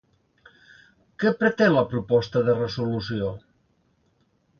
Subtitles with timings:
[1.23, 3.29] Què pretén la proposta de resolució?